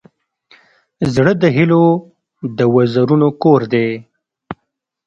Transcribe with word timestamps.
زړه 1.13 1.33
د 1.41 1.43
هيلو 1.55 1.85
د 2.57 2.59
وزرونو 2.75 3.27
کور 3.43 3.61
دی. 3.73 3.87